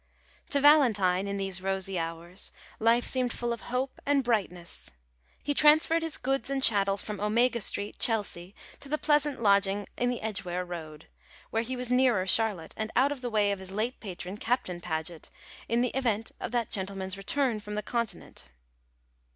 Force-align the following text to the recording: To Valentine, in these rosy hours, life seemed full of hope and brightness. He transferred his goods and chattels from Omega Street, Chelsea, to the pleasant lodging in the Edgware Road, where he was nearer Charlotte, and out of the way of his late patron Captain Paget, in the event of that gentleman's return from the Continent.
To 0.49 0.59
Valentine, 0.59 1.27
in 1.27 1.37
these 1.37 1.61
rosy 1.61 1.99
hours, 1.99 2.51
life 2.79 3.05
seemed 3.05 3.31
full 3.31 3.53
of 3.53 3.61
hope 3.69 4.01
and 4.03 4.23
brightness. 4.23 4.89
He 5.43 5.53
transferred 5.53 6.01
his 6.01 6.17
goods 6.17 6.49
and 6.49 6.63
chattels 6.63 7.03
from 7.03 7.19
Omega 7.21 7.61
Street, 7.61 7.99
Chelsea, 7.99 8.55
to 8.79 8.89
the 8.89 8.97
pleasant 8.97 9.43
lodging 9.43 9.87
in 9.99 10.09
the 10.09 10.21
Edgware 10.23 10.65
Road, 10.65 11.07
where 11.51 11.61
he 11.61 11.75
was 11.75 11.91
nearer 11.91 12.25
Charlotte, 12.25 12.73
and 12.75 12.89
out 12.95 13.11
of 13.11 13.21
the 13.21 13.29
way 13.29 13.51
of 13.51 13.59
his 13.59 13.71
late 13.71 13.99
patron 13.99 14.37
Captain 14.37 14.81
Paget, 14.81 15.29
in 15.69 15.81
the 15.81 15.89
event 15.95 16.31
of 16.39 16.51
that 16.51 16.71
gentleman's 16.71 17.15
return 17.15 17.59
from 17.59 17.75
the 17.75 17.83
Continent. 17.83 18.49